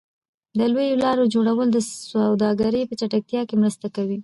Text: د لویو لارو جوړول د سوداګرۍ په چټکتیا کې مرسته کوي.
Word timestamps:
د 0.57 0.59
لویو 0.73 1.01
لارو 1.03 1.31
جوړول 1.33 1.67
د 1.71 1.77
سوداګرۍ 2.11 2.83
په 2.87 2.93
چټکتیا 2.99 3.41
کې 3.47 3.55
مرسته 3.63 3.87
کوي. 3.95 4.17